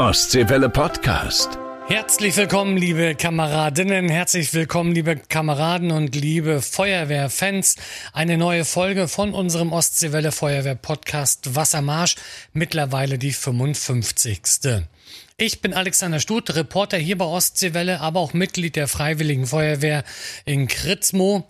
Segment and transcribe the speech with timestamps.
[0.00, 1.58] Ostseewelle Podcast.
[1.86, 7.76] Herzlich willkommen, liebe Kameradinnen, herzlich willkommen, liebe Kameraden und liebe Feuerwehrfans.
[8.14, 12.16] Eine neue Folge von unserem Ostseewelle Feuerwehr Podcast Wassermarsch,
[12.54, 14.40] mittlerweile die 55.
[15.36, 20.04] Ich bin Alexander Stuth, Reporter hier bei Ostseewelle, aber auch Mitglied der Freiwilligen Feuerwehr
[20.46, 21.46] in Kritzmo.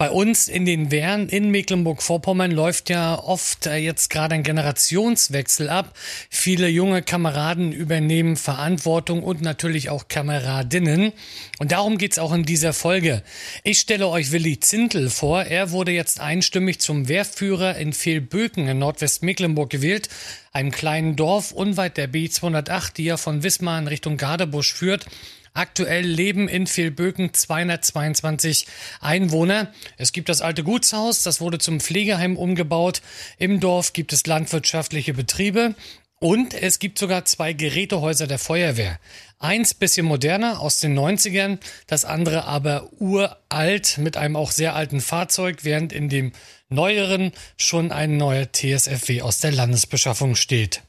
[0.00, 5.68] Bei uns in den Wehren in Mecklenburg-Vorpommern läuft ja oft äh, jetzt gerade ein Generationswechsel
[5.68, 5.94] ab.
[6.30, 11.12] Viele junge Kameraden übernehmen Verantwortung und natürlich auch Kameradinnen.
[11.58, 13.22] Und darum geht's auch in dieser Folge.
[13.62, 15.42] Ich stelle euch Willi Zintel vor.
[15.42, 20.08] Er wurde jetzt einstimmig zum Wehrführer in Fehlböken in Nordwestmecklenburg gewählt,
[20.54, 25.04] einem kleinen Dorf unweit der B208, die ja von Wismar in Richtung Gardebusch führt.
[25.52, 28.66] Aktuell leben in Fehlböken 222
[29.00, 29.72] Einwohner.
[29.96, 33.02] Es gibt das alte Gutshaus, das wurde zum Pflegeheim umgebaut.
[33.38, 35.74] Im Dorf gibt es landwirtschaftliche Betriebe
[36.20, 39.00] und es gibt sogar zwei Gerätehäuser der Feuerwehr.
[39.38, 45.00] Eins bisschen moderner aus den 90ern, das andere aber uralt mit einem auch sehr alten
[45.00, 46.32] Fahrzeug, während in dem
[46.68, 50.82] neueren schon ein neuer TSFW aus der Landesbeschaffung steht.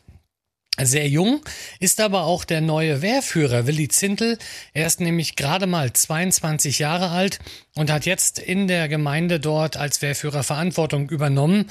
[0.79, 1.41] Sehr jung
[1.79, 4.37] ist aber auch der neue Wehrführer Willi Zintel.
[4.73, 7.39] Er ist nämlich gerade mal 22 Jahre alt
[7.75, 11.69] und hat jetzt in der Gemeinde dort als Wehrführer Verantwortung übernommen.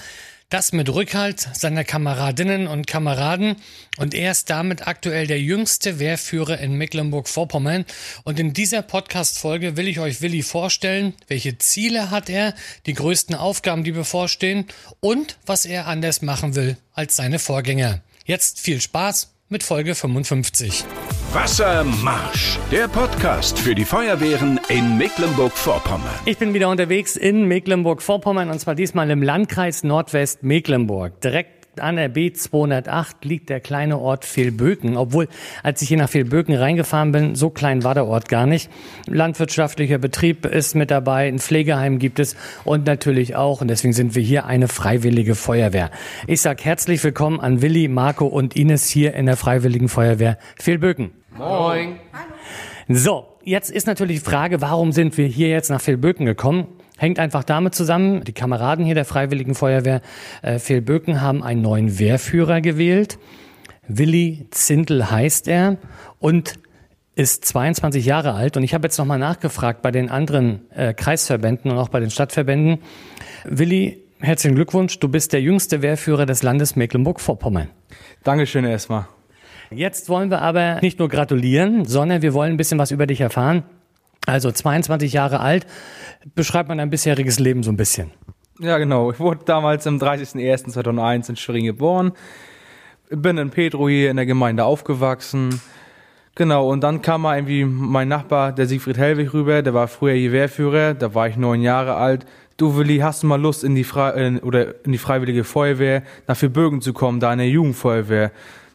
[0.51, 3.57] Das mit Rückhalt seiner Kameradinnen und Kameraden
[3.99, 7.87] und er ist damit aktuell der jüngste Wehrführer in Mecklenburg-Vorpommern.
[8.25, 12.55] Und in dieser Podcast-Folge will ich euch Willi vorstellen, welche Ziele hat er,
[12.87, 14.67] die größten Aufgaben, die bevorstehen
[15.01, 18.03] und was er anders machen will als seine Vorgänger.
[18.25, 20.85] Jetzt viel Spaß mit Folge 55.
[21.33, 26.11] Wassermarsch, der Podcast für die Feuerwehren in Mecklenburg-Vorpommern.
[26.25, 31.21] Ich bin wieder unterwegs in Mecklenburg-Vorpommern und zwar diesmal im Landkreis Nordwest-Mecklenburg.
[31.21, 34.97] Direkt an der B208 liegt der kleine Ort Fehlböken.
[34.97, 35.29] Obwohl,
[35.63, 38.71] als ich hier nach Fehlböken reingefahren bin, so klein war der Ort gar nicht.
[39.07, 44.15] Landwirtschaftlicher Betrieb ist mit dabei, ein Pflegeheim gibt es und natürlich auch, und deswegen sind
[44.15, 45.91] wir hier, eine freiwillige Feuerwehr.
[46.27, 51.13] Ich sage herzlich willkommen an Willi, Marco und Ines hier in der Freiwilligen Feuerwehr Fehlböken.
[51.37, 51.97] Moin.
[52.89, 56.67] So, jetzt ist natürlich die Frage, warum sind wir hier jetzt nach Fehlböken gekommen?
[57.01, 60.03] Hängt einfach damit zusammen, die Kameraden hier der Freiwilligen Feuerwehr
[60.43, 63.19] äh, Fehlböken haben einen neuen Wehrführer gewählt.
[63.89, 65.79] Willi Zintel heißt er
[66.19, 66.59] und
[67.15, 68.59] ist 22 Jahre alt.
[68.59, 72.11] Und ich habe jetzt nochmal nachgefragt bei den anderen äh, Kreisverbänden und auch bei den
[72.11, 72.81] Stadtverbänden.
[73.45, 74.99] Willi, herzlichen Glückwunsch.
[74.99, 77.71] Du bist der jüngste Wehrführer des Landes Mecklenburg-Vorpommern.
[78.25, 79.09] Dankeschön erstmal.
[79.71, 83.23] Jetzt wollen wir aber nicht nur gratulieren, sondern wir wollen ein bisschen was über dich
[83.23, 83.65] erfahren.
[84.31, 85.67] Also 22 Jahre alt.
[86.35, 88.11] Beschreibt man dein bisheriges Leben so ein bisschen?
[88.61, 89.11] Ja, genau.
[89.11, 92.13] Ich wurde damals am 30.01.2001 in Schwerin geboren.
[93.09, 95.61] Bin in Petro hier in der Gemeinde aufgewachsen.
[96.37, 99.63] Genau, und dann kam mal irgendwie mein Nachbar, der Siegfried Hellwig, rüber.
[99.63, 100.95] Der war früher hier Wehrführer.
[100.95, 102.25] Da war ich neun Jahre alt.
[102.57, 106.37] Du, Willi, hast du mal Lust, in die, Fre oder in die Freiwillige Feuerwehr nach
[106.37, 108.31] Vierbögen zu kommen, da in der Jugendfeuerwehr?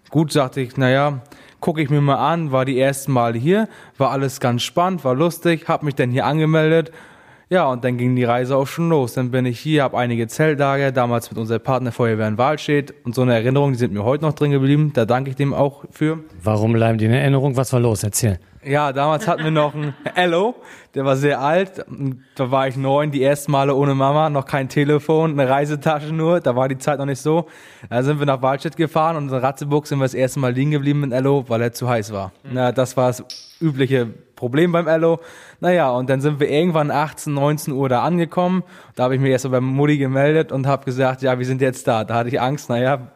[0.09, 1.21] Gut, sagte ich, naja,
[1.65, 3.67] gucke ich mir mal an, war die ersten Mal hier,
[3.97, 6.91] war alles ganz spannend, war lustig, hab mich dann hier angemeldet.
[7.49, 9.13] Ja, und dann ging die Reise auch schon los.
[9.13, 13.21] Dann bin ich hier, habe einige Zeltlager, damals mit unserer Partnerfeuerwehr in Wahlstedt und so
[13.21, 14.91] eine Erinnerung, die sind mir heute noch drin geblieben.
[14.93, 16.19] Da danke ich dem auch für.
[16.41, 17.55] Warum bleiben die in Erinnerung?
[17.55, 18.03] Was war los?
[18.03, 18.39] Erzähl.
[18.63, 20.55] Ja, damals hatten wir noch einen Ello,
[20.95, 21.85] der war sehr alt.
[22.33, 26.39] Da war ich neun, die ersten Male ohne Mama, noch kein Telefon, eine Reisetasche nur.
[26.39, 27.45] Da war die Zeit noch nicht so.
[27.91, 30.71] Da sind wir nach Waldstedt gefahren und in Ratzeburg sind wir das erste Mal liegen
[30.71, 32.31] geblieben mit Ello, weil er zu heiß war.
[32.43, 32.49] Mhm.
[32.53, 33.23] Na, das war das
[33.61, 35.19] übliche Problem beim Ello.
[35.59, 38.63] Naja, und dann sind wir irgendwann 18, 19 Uhr da angekommen.
[38.95, 41.61] Da habe ich mich erst mal beim Mutti gemeldet und habe gesagt, ja, wir sind
[41.61, 42.03] jetzt da.
[42.03, 43.11] Da hatte ich Angst, naja,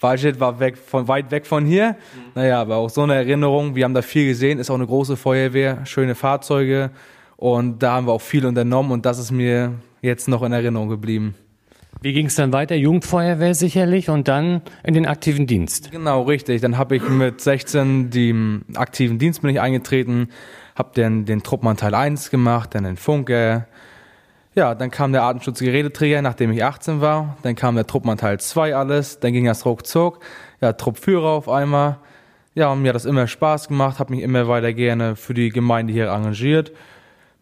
[0.00, 1.92] Waldstedt war weg von, weit weg von hier.
[1.92, 2.32] Mhm.
[2.34, 3.74] Naja, aber auch so eine Erinnerung.
[3.74, 6.90] Wir haben da viel gesehen, ist auch eine große Feuerwehr, schöne Fahrzeuge.
[7.36, 10.88] Und da haben wir auch viel unternommen und das ist mir jetzt noch in Erinnerung
[10.88, 11.34] geblieben.
[12.02, 12.74] Wie ging es dann weiter?
[12.74, 15.90] Jugendfeuerwehr sicherlich und dann in den aktiven Dienst.
[15.90, 16.60] Genau, richtig.
[16.60, 20.28] Dann habe ich mit 16 den aktiven Dienst bin ich eingetreten,
[20.76, 23.66] habe dann den Truppmann Teil 1 gemacht, dann den Funke,
[24.56, 27.36] ja, dann kam der Artenschutzgeräteträger, nachdem ich 18 war.
[27.42, 29.20] Dann kam der Truppmann Teil 2 alles.
[29.20, 30.20] Dann ging das ruckzuck.
[30.62, 31.98] Ja, Truppführer auf einmal.
[32.54, 35.50] Ja, und mir hat das immer Spaß gemacht, habe mich immer weiter gerne für die
[35.50, 36.72] Gemeinde hier arrangiert.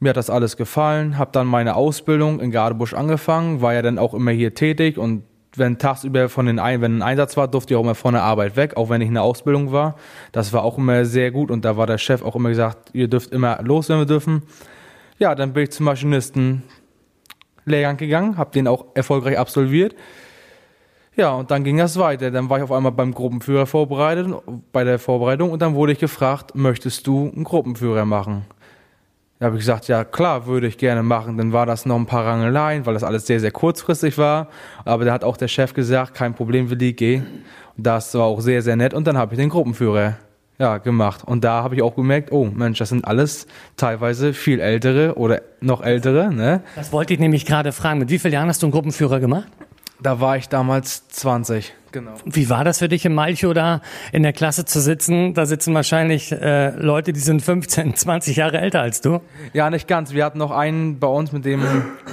[0.00, 3.96] Mir hat das alles gefallen, habe dann meine Ausbildung in Gardebusch angefangen, war ja dann
[3.96, 5.22] auch immer hier tätig und
[5.58, 8.22] wenn tagsüber von den ein wenn ein Einsatz war, durfte ich auch immer von der
[8.22, 9.96] Arbeit weg, auch wenn ich in der Ausbildung war.
[10.32, 13.08] Das war auch immer sehr gut und da war der Chef auch immer gesagt, ihr
[13.08, 14.42] dürft immer los, wenn wir dürfen.
[15.18, 16.62] Ja, dann bin ich zum Maschinisten
[17.64, 19.94] Lehrgang gegangen, habe den auch erfolgreich absolviert.
[21.16, 22.30] Ja, und dann ging das weiter.
[22.32, 24.26] Dann war ich auf einmal beim Gruppenführer vorbereitet,
[24.72, 28.46] bei der Vorbereitung und dann wurde ich gefragt, möchtest du einen Gruppenführer machen?
[29.38, 31.36] Da habe ich gesagt, ja klar, würde ich gerne machen.
[31.36, 34.48] Dann war das noch ein paar Rangeleien, weil das alles sehr, sehr kurzfristig war.
[34.84, 37.22] Aber da hat auch der Chef gesagt, kein Problem, Willi, geh.
[37.76, 38.94] Das war auch sehr, sehr nett.
[38.94, 40.16] Und dann habe ich den Gruppenführer
[40.58, 41.24] ja, gemacht.
[41.24, 43.46] Und da habe ich auch gemerkt, oh Mensch, das sind alles
[43.76, 46.32] teilweise viel ältere oder noch ältere.
[46.32, 46.62] Ne?
[46.76, 47.98] Das wollte ich nämlich gerade fragen.
[47.98, 49.48] Mit wie vielen Jahren hast du einen Gruppenführer gemacht?
[50.00, 52.14] Da war ich damals 20, genau.
[52.24, 53.80] Wie war das für dich im Malcho da
[54.12, 55.34] in der Klasse zu sitzen?
[55.34, 59.20] Da sitzen wahrscheinlich äh, Leute, die sind 15, 20 Jahre älter als du.
[59.52, 60.12] Ja, nicht ganz.
[60.12, 61.62] Wir hatten noch einen bei uns mit dem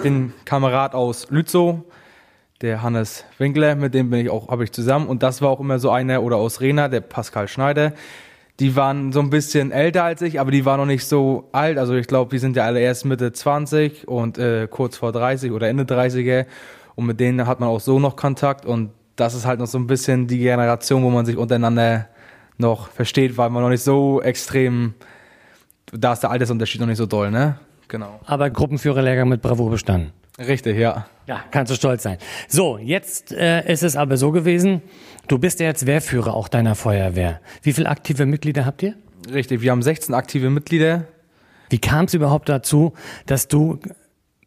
[0.03, 1.79] den Kamerad aus Lützow,
[2.61, 5.07] der Hannes Winkler, mit dem bin ich auch, habe ich zusammen.
[5.07, 7.93] Und das war auch immer so einer, oder aus Rena, der Pascal Schneider.
[8.59, 11.79] Die waren so ein bisschen älter als ich, aber die waren noch nicht so alt.
[11.79, 15.51] Also ich glaube, die sind ja alle erst Mitte 20 und äh, kurz vor 30
[15.51, 16.45] oder Ende 30er.
[16.95, 18.65] Und mit denen hat man auch so noch Kontakt.
[18.65, 22.07] Und das ist halt noch so ein bisschen die Generation, wo man sich untereinander
[22.57, 24.93] noch versteht, weil man noch nicht so extrem,
[25.91, 27.57] da ist der Altersunterschied noch nicht so doll, ne?
[27.87, 28.19] Genau.
[28.25, 30.13] Aber Gruppenführerlehrgang mit Bravour bestanden.
[30.39, 31.07] Richtig, ja.
[31.27, 32.17] Ja, kannst du stolz sein.
[32.47, 34.81] So, jetzt äh, ist es aber so gewesen,
[35.27, 37.41] du bist ja jetzt Wehrführer auch deiner Feuerwehr.
[37.61, 38.95] Wie viele aktive Mitglieder habt ihr?
[39.31, 41.05] Richtig, wir haben 16 aktive Mitglieder.
[41.69, 42.93] Wie kam es überhaupt dazu,
[43.25, 43.79] dass du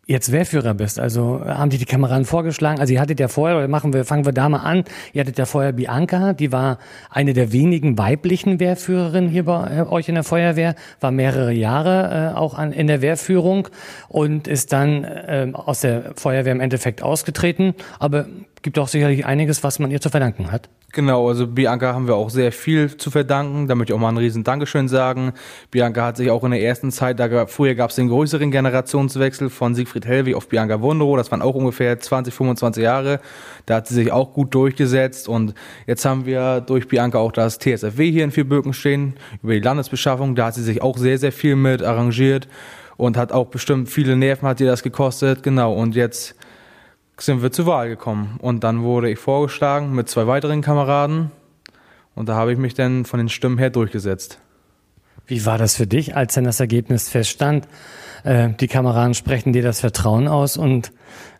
[0.06, 0.98] jetzt Wehrführer bist.
[0.98, 2.80] Also haben die die Kameraden vorgeschlagen.
[2.80, 4.84] Also ihr hattet ja vorher, oder machen wir, fangen wir da mal an.
[5.12, 6.78] Ihr hattet ja vorher Bianca, die war
[7.10, 12.32] eine der wenigen weiblichen Wehrführerinnen hier bei äh, euch in der Feuerwehr, war mehrere Jahre
[12.32, 13.68] äh, auch an, in der Wehrführung
[14.08, 17.74] und ist dann äh, aus der Feuerwehr im Endeffekt ausgetreten.
[17.98, 18.26] Aber
[18.62, 20.68] gibt auch sicherlich einiges, was man ihr zu verdanken hat.
[20.94, 23.66] Genau, also Bianca haben wir auch sehr viel zu verdanken.
[23.66, 25.32] Da möchte ich auch mal ein riesen Dankeschön sagen.
[25.72, 28.52] Bianca hat sich auch in der ersten Zeit, da gab, früher gab es den größeren
[28.52, 31.16] Generationswechsel von Siegfried Hellwig auf Bianca Wunderow.
[31.16, 33.18] Das waren auch ungefähr 20, 25 Jahre.
[33.66, 35.28] Da hat sie sich auch gut durchgesetzt.
[35.28, 35.54] Und
[35.88, 40.36] jetzt haben wir durch Bianca auch das TSFW hier in Vierböken stehen, über die Landesbeschaffung.
[40.36, 42.46] Da hat sie sich auch sehr, sehr viel mit arrangiert
[42.96, 45.42] und hat auch bestimmt viele Nerven hat ihr das gekostet.
[45.42, 46.36] Genau, und jetzt
[47.18, 48.38] sind wir zur Wahl gekommen.
[48.40, 51.30] Und dann wurde ich vorgeschlagen mit zwei weiteren Kameraden.
[52.14, 54.38] Und da habe ich mich dann von den Stimmen her durchgesetzt.
[55.26, 57.66] Wie war das für dich, als dann das Ergebnis feststand?
[58.24, 60.92] Äh, die Kameraden sprechen dir das Vertrauen aus und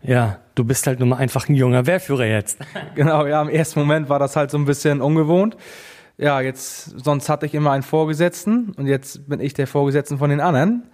[0.03, 2.59] ja, du bist halt nur mal einfach ein junger Wehrführer jetzt.
[2.95, 5.57] Genau, ja, im ersten Moment war das halt so ein bisschen ungewohnt.
[6.17, 10.31] Ja, jetzt, sonst hatte ich immer einen Vorgesetzten und jetzt bin ich der Vorgesetzten von
[10.31, 10.85] den anderen.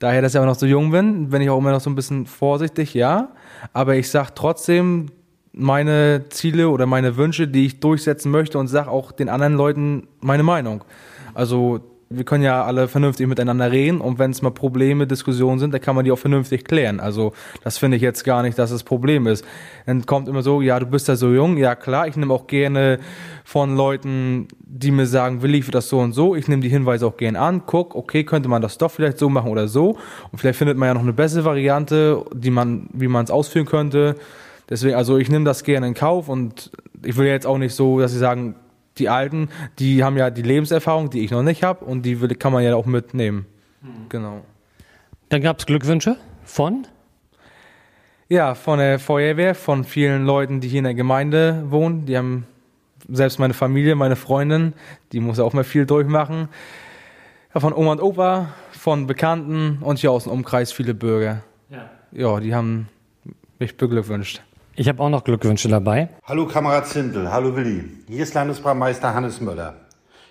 [0.00, 1.94] Daher, dass ich aber noch so jung bin, bin ich auch immer noch so ein
[1.94, 3.28] bisschen vorsichtig, ja.
[3.74, 5.10] Aber ich sage trotzdem
[5.52, 10.08] meine Ziele oder meine Wünsche, die ich durchsetzen möchte und sage auch den anderen Leuten
[10.20, 10.84] meine Meinung.
[11.34, 11.80] Also
[12.12, 15.80] wir können ja alle vernünftig miteinander reden und wenn es mal Probleme, Diskussionen sind, dann
[15.80, 16.98] kann man die auch vernünftig klären.
[16.98, 19.44] Also das finde ich jetzt gar nicht, dass es Problem ist.
[19.86, 22.48] Dann kommt immer so, ja, du bist ja so jung, ja klar, ich nehme auch
[22.48, 22.98] gerne
[23.44, 27.06] von Leuten, die mir sagen, will ich das so und so, ich nehme die Hinweise
[27.06, 29.96] auch gerne an, guck, okay, könnte man das doch vielleicht so machen oder so
[30.32, 33.66] und vielleicht findet man ja noch eine bessere Variante, die man, wie man es ausführen
[33.66, 34.16] könnte.
[34.68, 36.72] Deswegen, also ich nehme das gerne in Kauf und
[37.04, 38.56] ich will jetzt auch nicht so, dass sie sagen,
[39.00, 39.48] die Alten,
[39.78, 42.62] die haben ja die Lebenserfahrung, die ich noch nicht habe und die will, kann man
[42.62, 43.46] ja auch mitnehmen.
[43.82, 44.08] Mhm.
[44.08, 44.44] Genau.
[45.30, 46.86] Dann gab es Glückwünsche von?
[48.28, 52.06] Ja, von der Feuerwehr, von vielen Leuten, die hier in der Gemeinde wohnen.
[52.06, 52.46] Die haben
[53.08, 54.74] selbst meine Familie, meine Freundin,
[55.12, 56.48] die muss auch mal viel durchmachen.
[57.54, 61.42] Ja, von Oma und Opa, von Bekannten und hier aus dem Umkreis viele Bürger.
[61.70, 62.88] Ja, ja die haben
[63.58, 64.42] mich beglückwünscht.
[64.80, 66.08] Ich habe auch noch Glückwünsche dabei.
[66.24, 67.84] Hallo Kamerad Zintel, hallo Willi.
[68.08, 69.74] Hier ist Landesbrandmeister Hannes Möller.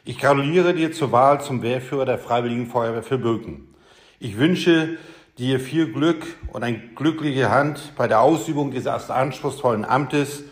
[0.05, 3.75] Ich gratuliere dir zur Wahl zum Wehrführer der Freiwilligen Feuerwehr für Birken.
[4.17, 4.97] Ich wünsche
[5.37, 10.45] dir viel Glück und eine glückliche Hand bei der Ausübung dieses anspruchsvollen Amtes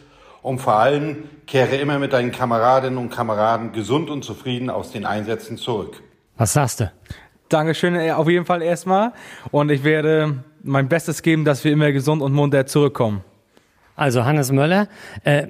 [0.44, 5.08] und vor allem kehre immer mit deinen Kameradinnen und Kameraden gesund und zufrieden aus den
[5.08, 6.04] Einsätzen zurück.
[6.38, 6.92] Was sagst du?
[7.50, 9.14] Dankeschön äh, auf jeden Fall erstmal
[9.50, 13.24] und ich werde mein Bestes geben, dass wir immer gesund und munter zurückkommen.
[13.98, 14.90] Also Hannes Möller,
[15.24, 15.48] äh,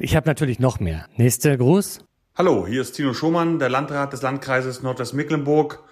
[0.00, 1.06] ich habe natürlich noch mehr.
[1.16, 2.00] Nächster Gruß.
[2.36, 5.84] Hallo, hier ist Tino Schumann, der Landrat des Landkreises Nordwestmecklenburg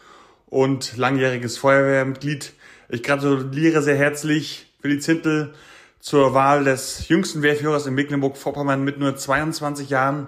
[0.47, 2.53] und langjähriges Feuerwehrmitglied.
[2.89, 5.55] Ich gratuliere sehr herzlich Willi Zintel
[6.01, 10.27] zur Wahl des jüngsten Wehrführers in Mecklenburg-Vorpommern mit nur 22 Jahren.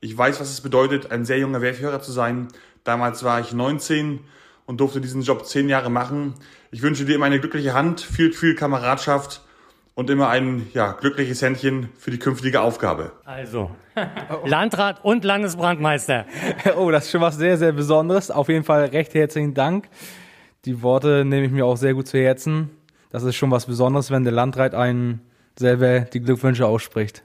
[0.00, 2.48] Ich weiß, was es bedeutet, ein sehr junger Wehrführer zu sein.
[2.84, 4.20] Damals war ich 19
[4.66, 6.34] und durfte diesen Job zehn Jahre machen.
[6.70, 9.45] Ich wünsche dir immer eine glückliche Hand, viel, viel Kameradschaft
[9.96, 13.12] und immer ein ja, glückliches Händchen für die künftige Aufgabe.
[13.24, 13.70] Also,
[14.44, 16.26] Landrat und Landesbrandmeister.
[16.76, 18.30] Oh, das ist schon was sehr, sehr Besonderes.
[18.30, 19.88] Auf jeden Fall recht herzlichen Dank.
[20.66, 22.70] Die Worte nehme ich mir auch sehr gut zu Herzen.
[23.10, 25.22] Das ist schon was Besonderes, wenn der Landrat einen
[25.58, 27.24] selber die Glückwünsche ausspricht.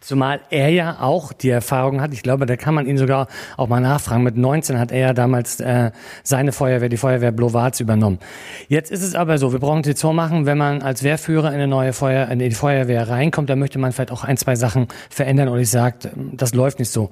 [0.00, 3.26] Zumal er ja auch die Erfahrung hat, ich glaube, da kann man ihn sogar
[3.56, 4.22] auch mal nachfragen.
[4.22, 5.90] Mit 19 hat er ja damals äh,
[6.22, 8.20] seine Feuerwehr, die Feuerwehr Blowatz, übernommen.
[8.68, 11.54] Jetzt ist es aber so, wir brauchen die so machen, wenn man als Wehrführer in
[11.54, 14.86] eine neue Feuer, in die Feuerwehr reinkommt, dann möchte man vielleicht auch ein, zwei Sachen
[15.10, 17.10] verändern und ich sage, das läuft nicht so.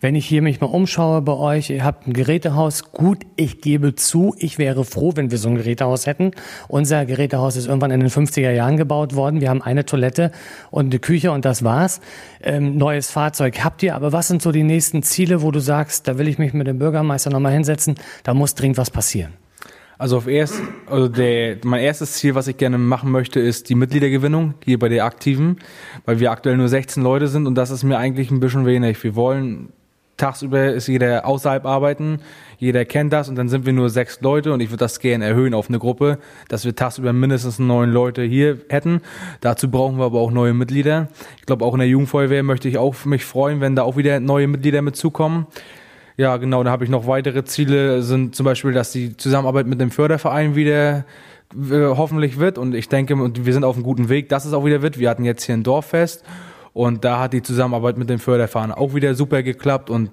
[0.00, 3.94] Wenn ich hier mich mal umschaue bei euch, ihr habt ein Gerätehaus, gut, ich gebe
[3.94, 6.32] zu, ich wäre froh, wenn wir so ein Gerätehaus hätten.
[6.68, 9.40] Unser Gerätehaus ist irgendwann in den 50er Jahren gebaut worden.
[9.40, 10.32] Wir haben eine Toilette
[10.70, 12.00] und eine Küche und das war's.
[12.42, 16.08] Ähm, neues Fahrzeug habt ihr, aber was sind so die nächsten Ziele, wo du sagst,
[16.08, 19.32] da will ich mich mit dem Bürgermeister nochmal hinsetzen, da muss dringend was passieren?
[19.98, 23.74] Also auf erst, also der, mein erstes Ziel, was ich gerne machen möchte, ist die
[23.74, 25.56] Mitgliedergewinnung hier bei der Aktiven,
[26.04, 29.02] weil wir aktuell nur 16 Leute sind und das ist mir eigentlich ein bisschen wenig.
[29.02, 29.72] Wir wollen
[30.16, 32.20] tagsüber ist jeder außerhalb arbeiten,
[32.58, 35.24] jeder kennt das und dann sind wir nur sechs Leute und ich würde das gerne
[35.24, 39.00] erhöhen auf eine Gruppe, dass wir tagsüber mindestens neun Leute hier hätten.
[39.40, 41.08] Dazu brauchen wir aber auch neue Mitglieder.
[41.38, 44.20] Ich glaube auch in der Jugendfeuerwehr möchte ich auch mich freuen, wenn da auch wieder
[44.20, 45.46] neue Mitglieder mitzukommen.
[46.16, 49.80] Ja, genau, da habe ich noch weitere Ziele, sind zum Beispiel, dass die Zusammenarbeit mit
[49.80, 51.04] dem Förderverein wieder
[51.54, 54.64] äh, hoffentlich wird und ich denke, wir sind auf einem guten Weg, dass es auch
[54.64, 54.98] wieder wird.
[54.98, 56.24] Wir hatten jetzt hier ein Dorffest
[56.72, 60.10] und da hat die Zusammenarbeit mit dem Förderfahren auch wieder super geklappt und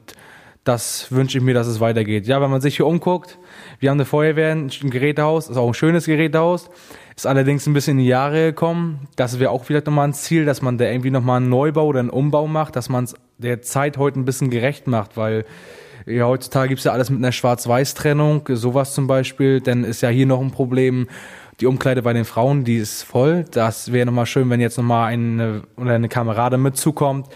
[0.64, 2.26] das wünsche ich mir, dass es weitergeht.
[2.26, 3.38] Ja, wenn man sich hier umguckt,
[3.80, 6.70] wir haben eine Feuerwehr, ein Gerätehaus, ist auch ein schönes Gerätehaus,
[7.16, 9.08] ist allerdings ein bisschen in die Jahre gekommen.
[9.16, 12.00] Das wäre auch vielleicht nochmal ein Ziel, dass man da irgendwie nochmal einen Neubau oder
[12.00, 15.46] einen Umbau macht, dass man es der Zeit heute ein bisschen gerecht macht, weil
[16.06, 20.26] ja, heutzutage gibt's ja alles mit einer Schwarz-Weiß-Trennung, sowas zum Beispiel, dann ist ja hier
[20.26, 21.08] noch ein Problem
[21.60, 23.46] die Umkleide bei den Frauen, die ist voll.
[23.52, 27.28] Das wäre nochmal schön, wenn jetzt nochmal eine eine Kamerade mitzukommt.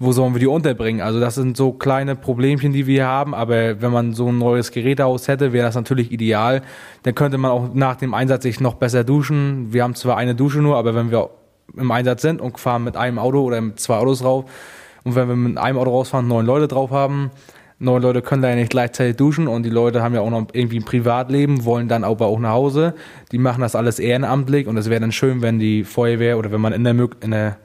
[0.00, 1.00] Wo sollen wir die unterbringen?
[1.00, 4.38] Also das sind so kleine Problemchen, die wir hier haben, aber wenn man so ein
[4.38, 6.62] neues Gerätehaus hätte, wäre das natürlich ideal.
[7.02, 9.72] Dann könnte man auch nach dem Einsatz sich noch besser duschen.
[9.72, 11.30] Wir haben zwar eine Dusche nur, aber wenn wir
[11.76, 14.44] im Einsatz sind und fahren mit einem Auto oder mit zwei Autos rauf
[15.02, 17.30] und wenn wir mit einem Auto rausfahren, neun Leute drauf haben,
[17.80, 20.46] neun Leute können da ja nicht gleichzeitig duschen und die Leute haben ja auch noch
[20.52, 22.94] irgendwie ein Privatleben, wollen dann aber auch nach Hause.
[23.32, 26.60] Die machen das alles ehrenamtlich und es wäre dann schön, wenn die Feuerwehr oder wenn
[26.60, 27.56] man in der, in der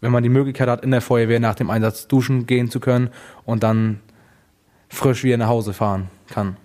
[0.00, 3.10] wenn man die Möglichkeit hat, in der Feuerwehr nach dem Einsatz duschen gehen zu können
[3.44, 4.00] und dann
[4.88, 6.56] frisch wieder nach Hause fahren kann.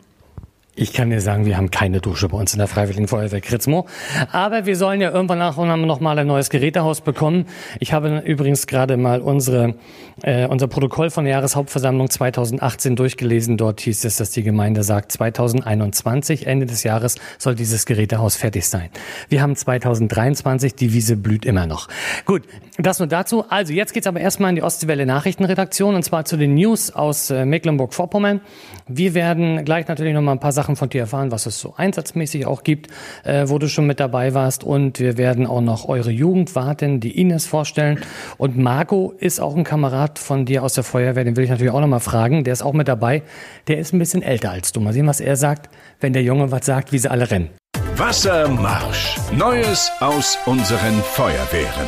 [0.76, 3.86] Ich kann dir sagen, wir haben keine Dusche bei uns in der Freiwilligen Feuerwehr Kritzmo.
[4.32, 7.46] Aber wir sollen ja irgendwann nach und haben noch mal ein neues Gerätehaus bekommen.
[7.80, 9.76] Ich habe übrigens gerade mal unsere,
[10.24, 13.58] äh, unser Protokoll von der Jahreshauptversammlung 2018 durchgelesen.
[13.58, 18.68] Dort hieß es, dass die Gemeinde sagt, 2021, Ende des Jahres, soll dieses Gerätehaus fertig
[18.68, 18.90] sein.
[19.30, 21.88] Wir haben 2023, die Wiese blüht immer noch.
[22.26, 22.42] Gut,
[22.80, 23.46] das nur dazu.
[23.48, 27.30] Also jetzt geht's aber erstmal in die Ostseewelle Nachrichtenredaktion und zwar zu den News aus
[27.30, 28.42] äh, Mecklenburg-Vorpommern.
[28.88, 31.60] Wir werden gleich natürlich noch mal ein paar Sachen Sachen von dir erfahren, was es
[31.60, 32.88] so einsatzmäßig auch gibt,
[33.26, 34.64] äh, wo du schon mit dabei warst.
[34.64, 38.00] Und wir werden auch noch eure Jugendwartin, die Ines, vorstellen.
[38.38, 41.74] Und Marco ist auch ein Kamerad von dir aus der Feuerwehr, den will ich natürlich
[41.74, 42.46] auch noch mal fragen.
[42.46, 43.24] Der ist auch mit dabei.
[43.68, 44.80] Der ist ein bisschen älter als du.
[44.80, 47.50] Mal sehen, was er sagt, wenn der Junge was sagt, wie sie alle rennen.
[47.98, 49.18] Wassermarsch.
[49.38, 51.88] Neues aus unseren Feuerwehren.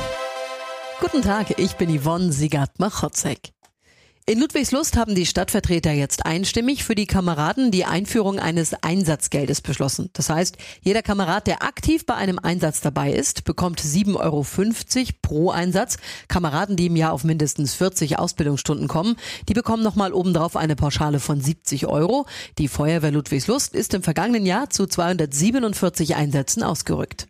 [1.00, 3.55] Guten Tag, ich bin Yvonne Sigard-Machotzek.
[4.28, 10.10] In Ludwigslust haben die Stadtvertreter jetzt einstimmig für die Kameraden die Einführung eines Einsatzgeldes beschlossen.
[10.14, 15.52] Das heißt, jeder Kamerad, der aktiv bei einem Einsatz dabei ist, bekommt 7,50 Euro pro
[15.52, 15.98] Einsatz.
[16.28, 19.16] Kameraden, die im Jahr auf mindestens 40 Ausbildungsstunden kommen,
[19.48, 22.26] die bekommen nochmal obendrauf eine Pauschale von 70 Euro.
[22.58, 27.28] Die Feuerwehr Ludwigslust ist im vergangenen Jahr zu 247 Einsätzen ausgerückt.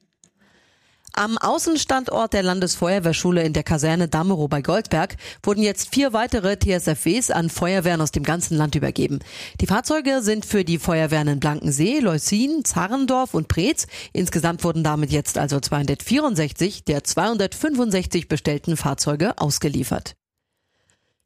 [1.18, 7.32] Am Außenstandort der Landesfeuerwehrschule in der Kaserne Damerow bei Goldberg wurden jetzt vier weitere TSFWs
[7.32, 9.20] an Feuerwehren aus dem ganzen Land übergeben.
[9.62, 13.88] Die Fahrzeuge sind für die Feuerwehren in Blankensee, Leusin, Zarrendorf und Preetz.
[14.12, 20.18] Insgesamt wurden damit jetzt also 264 der 265 bestellten Fahrzeuge ausgeliefert.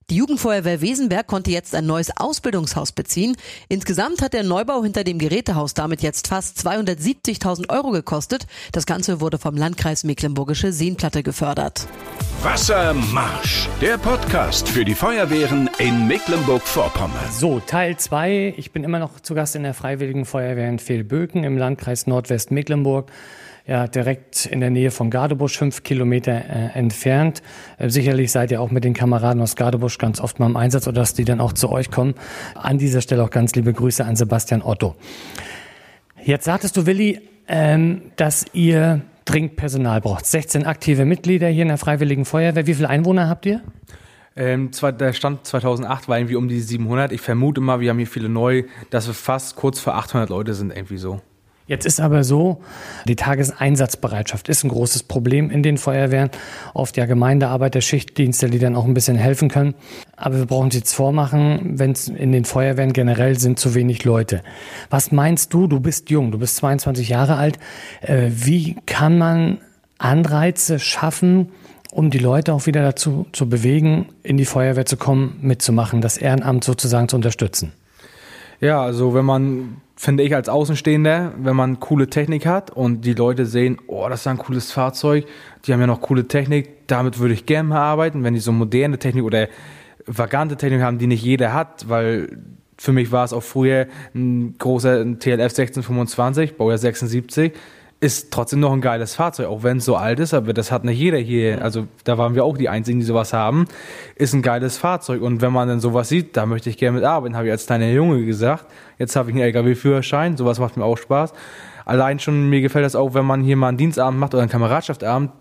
[0.09, 3.37] Die Jugendfeuerwehr Wesenberg konnte jetzt ein neues Ausbildungshaus beziehen.
[3.67, 8.47] Insgesamt hat der Neubau hinter dem Gerätehaus damit jetzt fast 270.000 Euro gekostet.
[8.71, 11.87] Das Ganze wurde vom Landkreis Mecklenburgische Seenplatte gefördert.
[12.41, 17.31] Wassermarsch, der Podcast für die Feuerwehren in Mecklenburg-Vorpommern.
[17.31, 18.55] So, Teil 2.
[18.57, 23.11] Ich bin immer noch zu Gast in der Freiwilligen Feuerwehr in Fehlböken im Landkreis Nordwestmecklenburg
[23.69, 27.43] ja, direkt in der Nähe von Gardebusch, fünf Kilometer äh, entfernt.
[27.77, 30.87] Äh, sicherlich seid ihr auch mit den Kameraden aus Gardebusch ganz oft mal im Einsatz
[30.87, 32.15] oder dass die dann auch zu euch kommen.
[32.55, 34.95] An dieser Stelle auch ganz liebe Grüße an Sebastian Otto.
[36.23, 40.25] Jetzt sagtest du, Willi, ähm, dass ihr dringend Personal braucht.
[40.25, 42.65] 16 aktive Mitglieder hier in der Freiwilligen Feuerwehr.
[42.65, 43.61] Wie viele Einwohner habt ihr?
[44.35, 47.11] Ähm, der Stand 2008 war irgendwie um die 700.
[47.11, 50.55] Ich vermute mal, wir haben hier viele neu, dass wir fast kurz vor 800 Leute
[50.55, 51.21] sind, irgendwie so.
[51.69, 52.63] Jetzt ist aber so,
[53.07, 56.31] die Tageseinsatzbereitschaft ist ein großes Problem in den Feuerwehren.
[56.73, 59.75] Oft ja Gemeindearbeit, der Schichtdienste, die dann auch ein bisschen helfen können.
[60.17, 64.03] Aber wir brauchen sie jetzt vormachen, wenn es in den Feuerwehren generell sind zu wenig
[64.03, 64.41] Leute.
[64.89, 65.67] Was meinst du?
[65.67, 67.59] Du bist jung, du bist 22 Jahre alt.
[68.01, 69.59] Äh, wie kann man
[69.99, 71.51] Anreize schaffen,
[71.91, 76.17] um die Leute auch wieder dazu zu bewegen, in die Feuerwehr zu kommen, mitzumachen, das
[76.17, 77.73] Ehrenamt sozusagen zu unterstützen?
[78.59, 83.15] Ja, also wenn man finde ich als Außenstehender, wenn man coole Technik hat und die
[83.15, 85.25] Leute sehen, oh, das ist ein cooles Fahrzeug,
[85.65, 88.53] die haben ja noch coole Technik, damit würde ich gerne mal arbeiten, wenn die so
[88.53, 89.49] moderne Technik oder
[90.05, 92.29] vagante Technik haben, die nicht jeder hat, weil
[92.77, 97.51] für mich war es auch früher ein großer TLF 1625, Baujahr 76,
[98.01, 100.85] ist trotzdem noch ein geiles Fahrzeug, auch wenn es so alt ist, aber das hat
[100.85, 101.61] nicht jeder hier.
[101.61, 103.65] Also da waren wir auch die Einzigen, die sowas haben.
[104.15, 107.03] Ist ein geiles Fahrzeug und wenn man dann sowas sieht, da möchte ich gerne mit
[107.03, 108.67] arbeiten, habe ich als kleiner Junge gesagt.
[108.97, 111.33] Jetzt habe ich einen LKW-Führerschein, sowas macht mir auch Spaß.
[111.83, 114.51] Allein schon mir gefällt das auch, wenn man hier mal einen Dienstabend macht oder einen
[114.51, 115.31] Kameradschaftabend.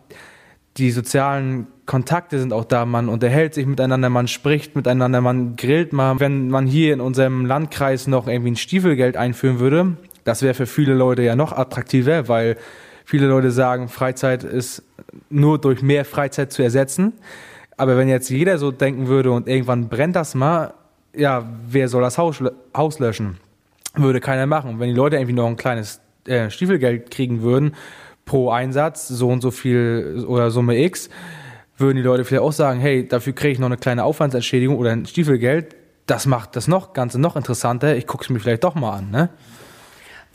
[0.78, 5.92] Die sozialen Kontakte sind auch da, man unterhält sich miteinander, man spricht miteinander, man grillt
[5.92, 6.20] mal.
[6.20, 9.96] Wenn man hier in unserem Landkreis noch irgendwie ein Stiefelgeld einführen würde,
[10.28, 12.56] das wäre für viele Leute ja noch attraktiver, weil
[13.04, 14.82] viele Leute sagen, Freizeit ist
[15.30, 17.14] nur durch mehr Freizeit zu ersetzen.
[17.78, 20.74] Aber wenn jetzt jeder so denken würde und irgendwann brennt das mal,
[21.14, 22.42] ja, wer soll das Haus,
[22.76, 23.38] Haus löschen?
[23.94, 24.78] Würde keiner machen.
[24.78, 27.74] Wenn die Leute irgendwie noch ein kleines äh, Stiefelgeld kriegen würden
[28.26, 31.08] pro Einsatz, so und so viel oder Summe X,
[31.78, 34.90] würden die Leute vielleicht auch sagen, hey, dafür kriege ich noch eine kleine Aufwandsentschädigung oder
[34.90, 35.74] ein Stiefelgeld.
[36.04, 37.96] Das macht das noch Ganze noch interessanter.
[37.96, 39.10] Ich gucke es mir vielleicht doch mal an.
[39.10, 39.30] Ne?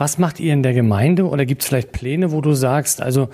[0.03, 3.29] Was macht ihr in der Gemeinde oder gibt es vielleicht Pläne, wo du sagst, also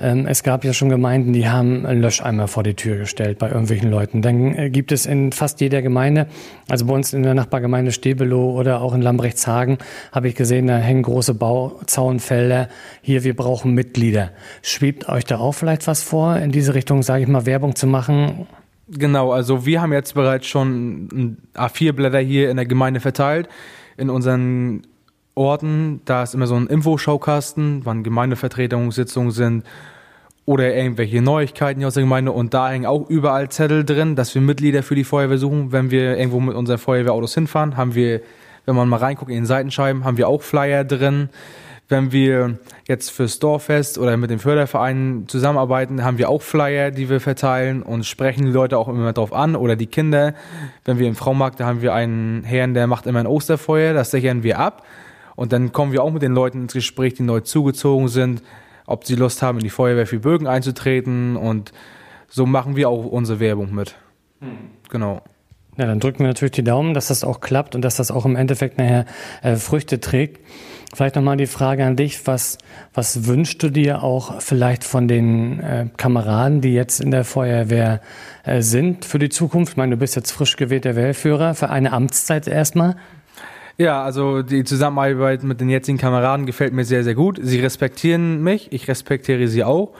[0.00, 3.88] ähm, es gab ja schon Gemeinden, die haben Löscheimer vor die Tür gestellt bei irgendwelchen
[3.88, 4.20] Leuten.
[4.20, 6.26] Dann äh, gibt es in fast jeder Gemeinde,
[6.68, 9.78] also bei uns in der Nachbargemeinde Stebelow oder auch in Lambrechtshagen,
[10.10, 12.68] habe ich gesehen, da hängen große Bauzaunfelder.
[13.00, 14.32] Hier, wir brauchen Mitglieder.
[14.60, 17.86] Schwebt euch da auch vielleicht was vor, in diese Richtung, sage ich mal, Werbung zu
[17.86, 18.48] machen?
[18.88, 23.48] Genau, also wir haben jetzt bereits schon A4-Blätter hier in der Gemeinde verteilt
[23.96, 24.82] in unseren
[25.38, 29.64] Orten, da ist immer so ein Infoschaukasten, wann Gemeindevertretungssitzungen sind
[30.44, 34.42] oder irgendwelche Neuigkeiten aus der Gemeinde und da hängen auch überall Zettel drin, dass wir
[34.42, 35.70] Mitglieder für die Feuerwehr suchen.
[35.72, 38.20] Wenn wir irgendwo mit unseren Feuerwehrautos hinfahren, haben wir,
[38.66, 41.28] wenn man mal reinguckt in den Seitenscheiben, haben wir auch Flyer drin.
[41.90, 47.08] Wenn wir jetzt fürs Dorffest oder mit den Fördervereinen zusammenarbeiten, haben wir auch Flyer, die
[47.08, 50.34] wir verteilen und sprechen die Leute auch immer drauf an oder die Kinder.
[50.84, 54.10] Wenn wir im Fraumarkt, da haben wir einen Herrn, der macht immer ein Osterfeuer, das
[54.10, 54.84] sichern wir ab.
[55.38, 58.42] Und dann kommen wir auch mit den Leuten ins Gespräch, die neu zugezogen sind,
[58.86, 61.36] ob sie Lust haben, in die Feuerwehr für Bögen einzutreten.
[61.36, 61.70] Und
[62.26, 63.94] so machen wir auch unsere Werbung mit.
[64.40, 64.48] Hm.
[64.90, 65.22] Genau.
[65.76, 68.26] Ja, dann drücken wir natürlich die Daumen, dass das auch klappt und dass das auch
[68.26, 69.06] im Endeffekt nachher
[69.44, 70.44] äh, Früchte trägt.
[70.92, 72.58] Vielleicht nochmal die Frage an dich, was,
[72.92, 78.00] was wünschst du dir auch vielleicht von den äh, Kameraden, die jetzt in der Feuerwehr
[78.42, 79.74] äh, sind für die Zukunft?
[79.74, 82.96] Ich meine, du bist jetzt frisch gewählter Wehrführer für eine Amtszeit erstmal.
[83.80, 87.38] Ja, also die Zusammenarbeit mit den jetzigen Kameraden gefällt mir sehr, sehr gut.
[87.40, 89.92] Sie respektieren mich, ich respektiere sie auch.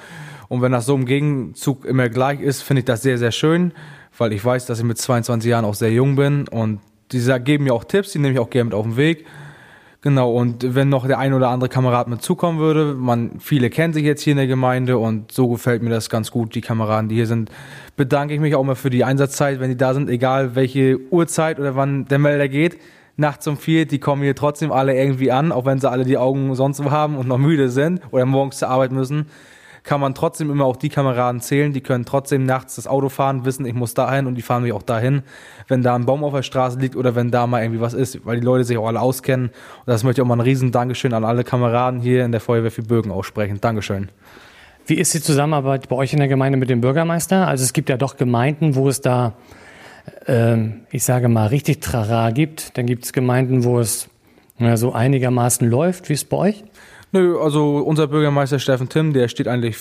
[0.49, 3.71] Und wenn das so im Gegenzug immer gleich ist, finde ich das sehr, sehr schön,
[4.17, 6.81] weil ich weiß, dass ich mit 22 Jahren auch sehr jung bin und
[7.13, 9.27] die geben mir auch Tipps, die nehme ich auch gerne mit auf den Weg.
[10.01, 13.93] Genau, und wenn noch der ein oder andere Kamerad mit zukommen würde, man, viele kennen
[13.93, 17.09] sich jetzt hier in der Gemeinde und so gefällt mir das ganz gut, die Kameraden,
[17.09, 17.53] die hier sind.
[17.97, 21.61] Bedanke ich mich auch mal für die Einsatzzeit, wenn die da sind, egal welche Uhrzeit
[21.61, 22.79] oder wann der Melder geht
[23.19, 26.17] nachts um vier, die kommen hier trotzdem alle irgendwie an, auch wenn sie alle die
[26.17, 29.27] Augen sonst wo haben und noch müde sind oder morgens zur Arbeit müssen,
[29.83, 33.45] kann man trotzdem immer auch die Kameraden zählen, die können trotzdem nachts das Auto fahren,
[33.45, 35.23] wissen, ich muss dahin und die fahren mich auch dahin,
[35.67, 38.25] wenn da ein Baum auf der Straße liegt oder wenn da mal irgendwie was ist,
[38.25, 39.47] weil die Leute sich auch alle auskennen.
[39.49, 42.41] Und das möchte ich auch mal ein riesen Dankeschön an alle Kameraden hier in der
[42.41, 43.61] Feuerwehr für Bögen aussprechen.
[43.61, 44.11] Dankeschön.
[44.87, 47.49] Wie ist die Zusammenarbeit bei euch in der Gemeinde mit dem Bürgermeister?
[47.49, 49.35] Also es gibt ja doch Gemeinden, wo es da
[50.27, 52.77] ähm, ich sage mal, richtig Trara gibt.
[52.77, 54.09] Dann gibt es Gemeinden, wo es
[54.59, 56.09] ja, so einigermaßen läuft.
[56.09, 56.65] Wie es bei euch?
[57.13, 59.77] Nö, also unser Bürgermeister Steffen Timm, der steht eigentlich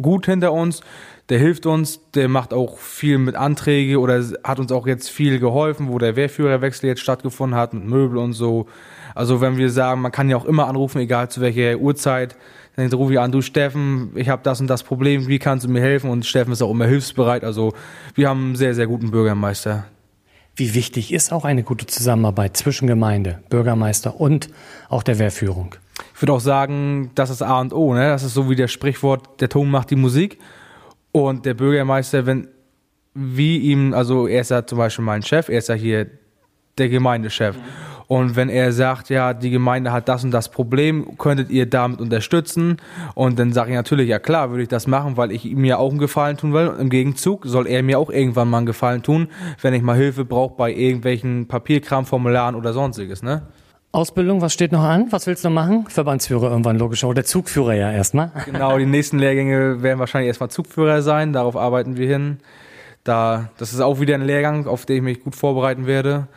[0.00, 0.82] gut hinter uns.
[1.28, 5.38] Der hilft uns, der macht auch viel mit Anträge oder hat uns auch jetzt viel
[5.38, 8.66] geholfen, wo der Wehrführerwechsel jetzt stattgefunden hat mit Möbel und so.
[9.14, 12.36] Also wenn wir sagen, man kann ja auch immer anrufen, egal zu welcher Uhrzeit,
[12.76, 15.68] dann rufe ich an, du Steffen, ich habe das und das Problem, wie kannst du
[15.68, 16.10] mir helfen?
[16.10, 17.44] Und Steffen ist auch immer hilfsbereit.
[17.44, 17.74] Also
[18.14, 19.84] wir haben einen sehr, sehr guten Bürgermeister.
[20.54, 24.48] Wie wichtig ist auch eine gute Zusammenarbeit zwischen Gemeinde, Bürgermeister und
[24.88, 25.74] auch der Wehrführung?
[26.14, 27.94] Ich würde auch sagen, das ist A und O.
[27.94, 28.08] Ne?
[28.08, 30.38] Das ist so wie der Sprichwort, der Ton macht die Musik.
[31.10, 32.48] Und der Bürgermeister, wenn
[33.14, 36.06] wie ihm, also er ist ja zum Beispiel mein Chef, er ist ja hier
[36.78, 37.56] der Gemeindechef.
[37.56, 37.62] Mhm.
[38.12, 41.98] Und wenn er sagt, ja, die Gemeinde hat das und das Problem, könntet ihr damit
[41.98, 42.76] unterstützen?
[43.14, 45.78] Und dann sage ich natürlich, ja klar, würde ich das machen, weil ich ihm ja
[45.78, 46.68] auch einen Gefallen tun will.
[46.68, 49.28] Und im Gegenzug soll er mir auch irgendwann mal einen Gefallen tun,
[49.62, 53.44] wenn ich mal Hilfe brauche bei irgendwelchen Papierkramformularen oder sonstiges, ne?
[53.92, 55.06] Ausbildung, was steht noch an?
[55.08, 55.86] Was willst du noch machen?
[55.88, 58.30] Verbandsführer irgendwann logisch oder Zugführer ja erstmal.
[58.44, 62.40] Genau, die nächsten Lehrgänge werden wahrscheinlich erstmal Zugführer sein, darauf arbeiten wir hin.
[63.04, 66.28] Da, das ist auch wieder ein Lehrgang, auf den ich mich gut vorbereiten werde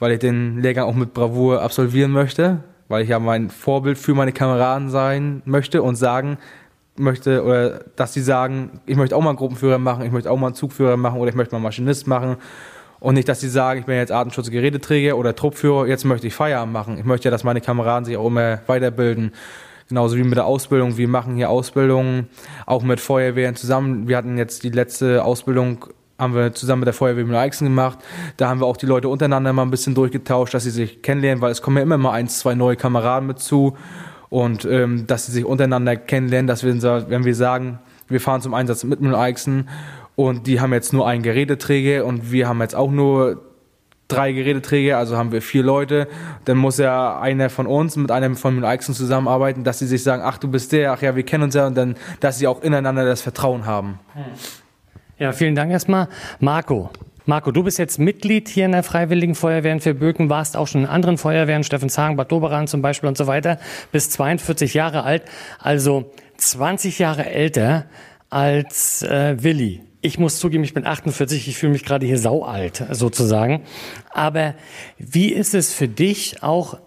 [0.00, 4.14] weil ich den Lehrgang auch mit Bravour absolvieren möchte, weil ich ja mein Vorbild für
[4.14, 6.38] meine Kameraden sein möchte und sagen
[6.96, 10.36] möchte, oder dass sie sagen, ich möchte auch mal einen Gruppenführer machen, ich möchte auch
[10.36, 12.36] mal einen Zugführer machen oder ich möchte mal einen Maschinist machen.
[12.98, 16.72] Und nicht, dass sie sagen, ich bin jetzt Artenschutzgeräteträger oder Truppführer, jetzt möchte ich Feierabend
[16.72, 16.98] machen.
[16.98, 19.32] Ich möchte ja, dass meine Kameraden sich auch immer weiterbilden.
[19.88, 20.98] Genauso wie mit der Ausbildung.
[20.98, 22.28] Wir machen hier Ausbildungen,
[22.66, 24.06] auch mit Feuerwehren zusammen.
[24.06, 25.86] Wir hatten jetzt die letzte Ausbildung
[26.20, 27.98] haben wir zusammen mit der Feuerwehr mit Eichsen gemacht.
[28.36, 31.40] Da haben wir auch die Leute untereinander mal ein bisschen durchgetauscht, dass sie sich kennenlernen,
[31.42, 33.76] weil es kommen ja immer mal eins, zwei neue Kameraden mit zu
[34.28, 38.54] und ähm, dass sie sich untereinander kennenlernen, dass wir, wenn wir sagen, wir fahren zum
[38.54, 39.68] Einsatz mit mit Eichsen
[40.16, 43.42] und die haben jetzt nur einen Geräteträger und wir haben jetzt auch nur
[44.10, 46.08] drei Geräteträger, also haben wir vier Leute,
[46.44, 50.22] dann muss ja einer von uns mit einem von den zusammenarbeiten, dass sie sich sagen,
[50.24, 52.62] ach du bist der, ach ja, wir kennen uns ja und dann, dass sie auch
[52.62, 53.98] ineinander das Vertrauen haben.
[54.14, 54.22] Hm.
[55.20, 56.08] Ja, vielen Dank erstmal.
[56.38, 56.88] Marco.
[57.26, 60.80] Marco, du bist jetzt Mitglied hier in der Freiwilligen Feuerwehr in Verböken, warst auch schon
[60.80, 63.58] in anderen Feuerwehren, Steffen Zagen, Bad Doberan zum Beispiel und so weiter,
[63.92, 65.24] bist 42 Jahre alt,
[65.58, 67.84] also 20 Jahre älter
[68.30, 69.82] als äh, Willi.
[70.00, 73.64] Ich muss zugeben, ich bin 48, ich fühle mich gerade hier saualt sozusagen.
[74.08, 74.54] Aber
[74.96, 76.78] wie ist es für dich auch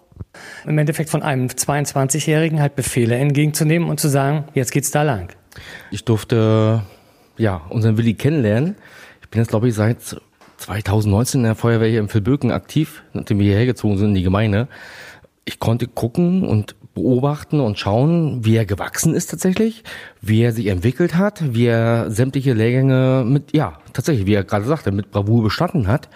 [0.66, 5.32] im Endeffekt von einem 22-Jährigen halt Befehle entgegenzunehmen und zu sagen, jetzt geht's da lang?
[5.92, 6.82] Ich durfte
[7.36, 8.76] ja, unseren Willi kennenlernen.
[9.22, 10.20] Ich bin jetzt, glaube ich, seit
[10.58, 14.22] 2019 in der Feuerwehr hier im Vilböken aktiv, nachdem wir hierher gezogen sind in die
[14.22, 14.68] Gemeinde.
[15.44, 19.82] Ich konnte gucken und beobachten und schauen, wie er gewachsen ist tatsächlich,
[20.20, 24.64] wie er sich entwickelt hat, wie er sämtliche Lehrgänge mit, ja, tatsächlich, wie er gerade
[24.64, 26.08] sagte, mit Bravour bestanden hat.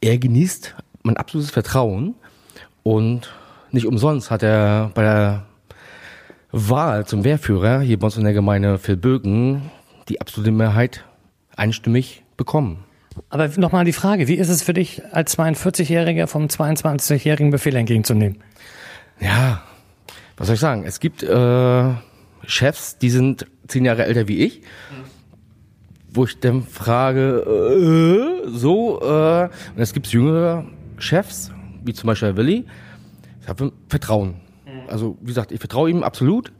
[0.00, 2.14] Er genießt mein absolutes Vertrauen
[2.82, 3.32] und
[3.70, 5.46] nicht umsonst hat er bei der
[6.50, 9.70] Wahl zum Wehrführer hier bei uns in der Gemeinde Vilböken
[10.08, 11.04] die absolute Mehrheit
[11.56, 12.84] einstimmig bekommen.
[13.28, 18.38] Aber nochmal die Frage, wie ist es für dich als 42-Jähriger vom 22-jährigen Befehl entgegenzunehmen?
[19.20, 19.62] Ja,
[20.36, 20.84] was soll ich sagen?
[20.84, 21.90] Es gibt äh,
[22.46, 24.62] Chefs, die sind zehn Jahre älter wie ich,
[26.12, 30.64] wo ich dann frage, äh, so, äh, und es gibt jüngere
[30.98, 31.52] Chefs,
[31.84, 32.66] wie zum Beispiel Willi,
[33.40, 34.36] ich habe Vertrauen.
[34.88, 36.52] Also wie gesagt, ich vertraue ihm absolut.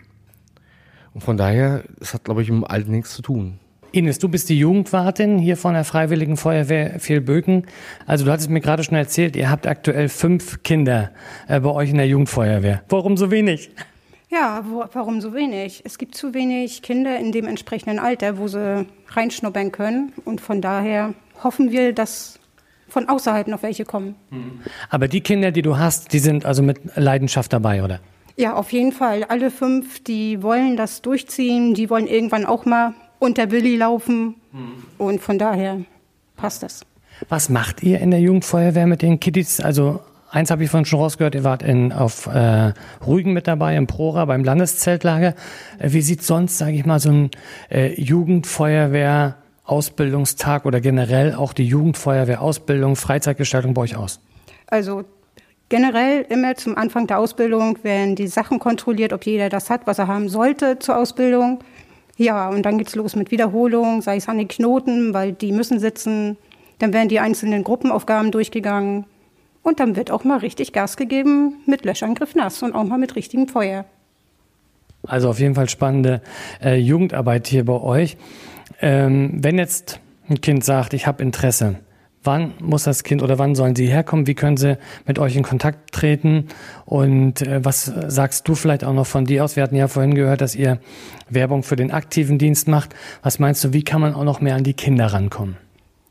[1.15, 3.59] Und von daher, es hat, glaube ich, mit dem Alten nichts zu tun.
[3.93, 7.67] Ines, du bist die Jugendwartin hier von der Freiwilligen Feuerwehr Fehlböken.
[8.07, 11.11] Also du hattest mir gerade schon erzählt, ihr habt aktuell fünf Kinder
[11.47, 12.83] äh, bei euch in der Jugendfeuerwehr.
[12.89, 13.71] Warum so wenig?
[14.31, 15.83] Ja, wo, warum so wenig?
[15.85, 20.15] Es gibt zu wenig Kinder in dem entsprechenden Alter, wo sie reinschnuppern können.
[20.25, 21.13] Und von daher
[21.45, 22.41] hoffen wir, dass
[22.89, 24.15] von außerhalb noch welche kommen.
[24.89, 28.01] Aber die Kinder, die du hast, die sind also mit Leidenschaft dabei, oder?
[28.37, 29.25] Ja, auf jeden Fall.
[29.25, 34.37] Alle fünf, die wollen das durchziehen, die wollen irgendwann auch mal unter Willi laufen.
[34.53, 34.85] Mhm.
[34.99, 35.81] Und von daher
[36.37, 36.85] passt das.
[37.29, 39.61] Was macht ihr in der Jugendfeuerwehr mit den Kiddies?
[39.61, 42.73] Also eins habe ich vorhin schon rausgehört, ihr wart in, auf äh,
[43.07, 45.35] Rügen mit dabei, im Prora, beim Landeszeltlager.
[45.79, 47.31] Äh, wie sieht sonst, sage ich mal, so ein
[47.71, 54.21] äh, Jugendfeuerwehr Ausbildungstag oder generell auch die Jugendfeuerwehr Ausbildung, Freizeitgestaltung bei euch aus?
[54.67, 55.05] Also
[55.73, 59.99] Generell immer zum Anfang der Ausbildung werden die Sachen kontrolliert, ob jeder das hat, was
[59.99, 61.61] er haben sollte zur Ausbildung.
[62.19, 65.79] Ja, und dann geht's los mit Wiederholung, sei es an den Knoten, weil die müssen
[65.79, 66.37] sitzen.
[66.79, 69.07] Dann werden die einzelnen Gruppenaufgaben durchgegangen.
[69.63, 73.17] Und dann wird auch mal richtig Gas gegeben mit Löschangriff nass und auch mal mit
[73.17, 73.87] richtigem Feuer.
[75.07, 76.21] Also auf jeden Fall spannende
[76.63, 78.19] äh, Jugendarbeit hier bei euch.
[78.83, 81.77] Ähm, wenn jetzt ein Kind sagt, ich habe Interesse,
[82.25, 84.29] Wann muss das Kind oder wann sollen sie herkommen?
[84.29, 86.47] Wie können sie mit euch in Kontakt treten?
[86.85, 89.57] Und äh, was sagst du vielleicht auch noch von dir aus?
[89.57, 90.79] Wir hatten ja vorhin gehört, dass ihr
[91.29, 92.95] Werbung für den aktiven Dienst macht.
[93.23, 95.57] Was meinst du, wie kann man auch noch mehr an die Kinder rankommen?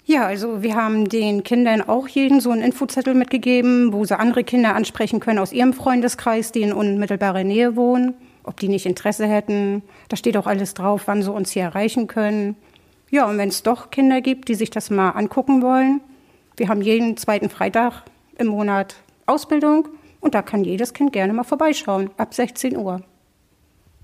[0.04, 4.44] Ja, also wir haben den Kindern auch jeden so einen Infozettel mitgegeben, wo sie andere
[4.44, 9.28] Kinder ansprechen können aus ihrem Freundeskreis, die in unmittelbarer Nähe wohnen, ob die nicht Interesse
[9.28, 9.84] hätten.
[10.10, 12.58] Da steht auch alles drauf, wann sie uns hier erreichen können.
[13.12, 16.00] Ja, und wenn es doch Kinder gibt, die sich das mal angucken wollen,
[16.56, 18.04] wir haben jeden zweiten Freitag
[18.38, 18.96] im Monat
[19.26, 19.90] Ausbildung
[20.22, 23.02] und da kann jedes Kind gerne mal vorbeischauen, ab 16 Uhr.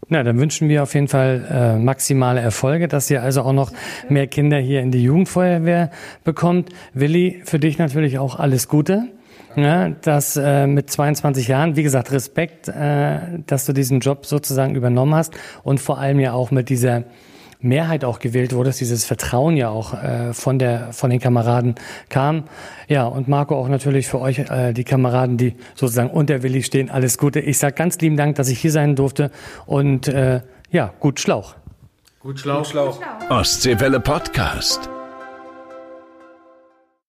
[0.09, 3.71] Na, dann wünschen wir auf jeden Fall äh, maximale Erfolge, dass ihr also auch noch
[4.09, 5.89] mehr Kinder hier in die Jugendfeuerwehr
[6.25, 6.69] bekommt.
[6.93, 9.07] Willi, für dich natürlich auch alles Gute.
[9.55, 14.75] Ja, dass äh, mit 22 Jahren, wie gesagt, Respekt, äh, dass du diesen Job sozusagen
[14.75, 17.05] übernommen hast und vor allem ja auch mit dieser
[17.59, 21.75] Mehrheit auch gewählt wurdest, dieses Vertrauen ja auch äh, von der von den Kameraden
[22.09, 22.43] kam.
[22.87, 26.89] Ja, und Marco auch natürlich für euch, äh, die Kameraden, die sozusagen unter Willi stehen,
[26.89, 27.39] alles Gute.
[27.39, 29.31] Ich sage ganz lieben Dank, dass ich hier sein durfte
[29.65, 30.41] und äh,
[30.71, 31.55] ja, gut Schlauch.
[32.19, 32.57] Gut Schlauch.
[32.59, 32.99] Gut Schlauch.
[33.29, 34.89] Ostseewelle Podcast.